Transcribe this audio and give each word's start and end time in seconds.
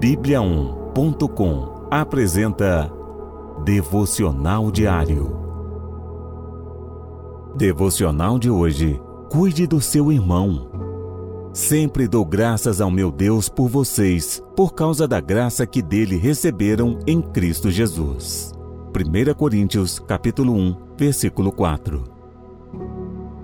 Bíblia1.com 0.00 1.86
apresenta 1.90 2.90
Devocional 3.62 4.70
Diário. 4.70 5.36
Devocional 7.54 8.38
de 8.38 8.48
hoje. 8.48 8.98
Cuide 9.30 9.66
do 9.66 9.78
seu 9.78 10.10
irmão. 10.10 10.70
Sempre 11.52 12.08
dou 12.08 12.24
graças 12.24 12.80
ao 12.80 12.90
meu 12.90 13.12
Deus 13.12 13.50
por 13.50 13.68
vocês, 13.68 14.42
por 14.56 14.72
causa 14.72 15.06
da 15.06 15.20
graça 15.20 15.66
que 15.66 15.82
dele 15.82 16.16
receberam 16.16 16.98
em 17.06 17.20
Cristo 17.20 17.70
Jesus. 17.70 18.54
1 18.96 19.34
Coríntios, 19.34 19.98
capítulo 19.98 20.54
1, 20.54 20.76
versículo 20.96 21.52
4. 21.52 22.02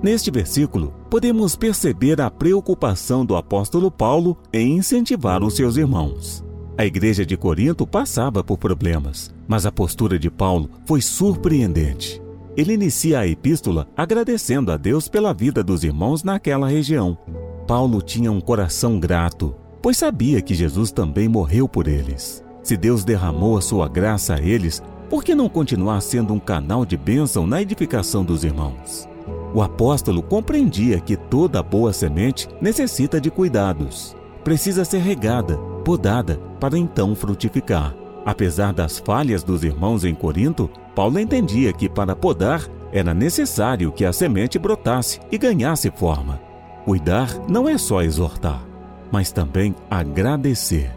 Neste 0.00 0.30
versículo, 0.30 0.94
podemos 1.10 1.56
perceber 1.56 2.20
a 2.20 2.30
preocupação 2.30 3.24
do 3.24 3.34
apóstolo 3.34 3.90
Paulo 3.90 4.36
em 4.52 4.76
incentivar 4.76 5.42
os 5.42 5.56
seus 5.56 5.76
irmãos. 5.78 6.44
A 6.76 6.84
igreja 6.84 7.24
de 7.24 7.36
Corinto 7.36 7.86
passava 7.86 8.42
por 8.42 8.58
problemas, 8.58 9.32
mas 9.46 9.64
a 9.64 9.70
postura 9.70 10.18
de 10.18 10.28
Paulo 10.28 10.68
foi 10.84 11.00
surpreendente. 11.00 12.20
Ele 12.56 12.74
inicia 12.74 13.20
a 13.20 13.26
epístola 13.26 13.86
agradecendo 13.96 14.72
a 14.72 14.76
Deus 14.76 15.06
pela 15.06 15.32
vida 15.32 15.62
dos 15.62 15.84
irmãos 15.84 16.24
naquela 16.24 16.68
região. 16.68 17.16
Paulo 17.64 18.02
tinha 18.02 18.30
um 18.30 18.40
coração 18.40 18.98
grato, 18.98 19.54
pois 19.80 19.96
sabia 19.96 20.42
que 20.42 20.52
Jesus 20.52 20.90
também 20.90 21.28
morreu 21.28 21.68
por 21.68 21.86
eles. 21.86 22.42
Se 22.60 22.76
Deus 22.76 23.04
derramou 23.04 23.56
a 23.56 23.60
sua 23.60 23.88
graça 23.88 24.34
a 24.34 24.40
eles, 24.40 24.82
por 25.08 25.22
que 25.22 25.32
não 25.32 25.48
continuar 25.48 26.00
sendo 26.00 26.34
um 26.34 26.40
canal 26.40 26.84
de 26.84 26.96
bênção 26.96 27.46
na 27.46 27.62
edificação 27.62 28.24
dos 28.24 28.42
irmãos? 28.42 29.08
O 29.54 29.62
apóstolo 29.62 30.24
compreendia 30.24 30.98
que 30.98 31.16
toda 31.16 31.62
boa 31.62 31.92
semente 31.92 32.48
necessita 32.60 33.20
de 33.20 33.30
cuidados. 33.30 34.16
Precisa 34.42 34.84
ser 34.84 34.98
regada, 34.98 35.56
podada, 35.84 36.40
para 36.58 36.78
então 36.78 37.14
frutificar. 37.14 37.94
Apesar 38.24 38.72
das 38.72 38.98
falhas 38.98 39.42
dos 39.42 39.62
irmãos 39.62 40.04
em 40.04 40.14
Corinto, 40.14 40.70
Paulo 40.94 41.18
entendia 41.18 41.72
que 41.72 41.88
para 41.88 42.16
podar 42.16 42.62
era 42.90 43.12
necessário 43.12 43.92
que 43.92 44.04
a 44.04 44.12
semente 44.12 44.58
brotasse 44.58 45.20
e 45.30 45.36
ganhasse 45.36 45.90
forma. 45.90 46.40
Cuidar 46.84 47.28
não 47.48 47.68
é 47.68 47.76
só 47.76 48.02
exortar, 48.02 48.64
mas 49.12 49.30
também 49.30 49.74
agradecer. 49.90 50.90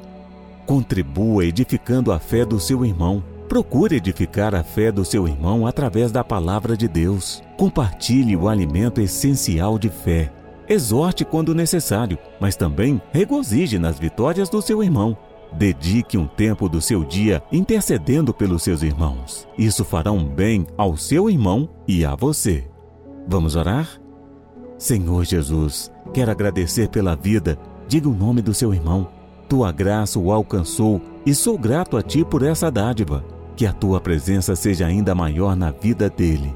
Contribua 0.65 1.45
edificando 1.45 2.11
a 2.11 2.19
fé 2.19 2.45
do 2.45 2.59
seu 2.59 2.85
irmão 2.85 3.23
Procure 3.47 3.95
edificar 3.95 4.53
a 4.53 4.61
fé 4.61 4.91
do 4.91 5.05
seu 5.05 5.25
irmão 5.25 5.65
através 5.65 6.11
da 6.11 6.21
palavra 6.21 6.75
de 6.75 6.85
Deus. 6.85 7.41
Compartilhe 7.55 8.35
o 8.35 8.49
alimento 8.49 8.99
essencial 8.99 9.79
de 9.79 9.89
fé. 9.89 10.31
Exorte 10.69 11.23
quando 11.23 11.55
necessário, 11.55 12.17
mas 12.39 12.55
também 12.55 13.01
regozije 13.11 13.79
nas 13.79 13.97
vitórias 13.97 14.49
do 14.49 14.61
seu 14.61 14.83
irmão. 14.83 15.17
Dedique 15.53 16.17
um 16.17 16.27
tempo 16.27 16.67
do 16.67 16.81
seu 16.81 17.05
dia 17.05 17.41
intercedendo 17.51 18.33
pelos 18.33 18.63
seus 18.63 18.83
irmãos. 18.83 19.47
Isso 19.57 19.85
fará 19.85 20.11
um 20.11 20.25
bem 20.25 20.67
ao 20.77 20.97
seu 20.97 21.29
irmão 21.29 21.69
e 21.87 22.03
a 22.03 22.15
você. 22.15 22.67
Vamos 23.27 23.55
orar? 23.55 23.87
Senhor 24.77 25.23
Jesus, 25.23 25.91
quero 26.13 26.31
agradecer 26.31 26.89
pela 26.89 27.15
vida. 27.15 27.57
Diga 27.87 28.09
o 28.09 28.13
nome 28.13 28.41
do 28.41 28.53
seu 28.53 28.73
irmão. 28.73 29.07
Tua 29.47 29.71
graça 29.71 30.19
o 30.19 30.31
alcançou 30.31 31.01
e 31.25 31.33
sou 31.33 31.57
grato 31.57 31.95
a 31.95 32.01
ti 32.01 32.25
por 32.25 32.43
essa 32.43 32.69
dádiva 32.69 33.23
que 33.55 33.65
a 33.65 33.73
tua 33.73 33.99
presença 33.99 34.55
seja 34.55 34.85
ainda 34.85 35.15
maior 35.15 35.55
na 35.55 35.71
vida 35.71 36.09
dele. 36.09 36.53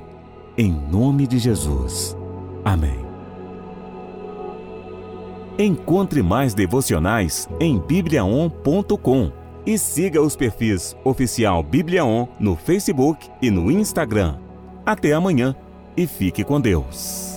Em 0.58 0.72
nome 0.72 1.26
de 1.26 1.40
Jesus. 1.40 2.16
Amém. 2.64 3.11
Encontre 5.60 6.22
mais 6.22 6.54
devocionais 6.54 7.48
em 7.60 7.80
bibliaon.com 7.80 9.32
e 9.66 9.78
siga 9.78 10.22
os 10.22 10.36
perfis 10.36 10.96
oficial 11.04 11.62
Bibliaon 11.62 12.28
no 12.40 12.56
Facebook 12.56 13.30
e 13.42 13.52
no 13.52 13.70
Instagram. 13.70 14.38
Até 14.86 15.14
amanhã 15.14 15.56
e 15.96 16.08
fique 16.08 16.44
com 16.44 16.60
Deus. 16.60 17.31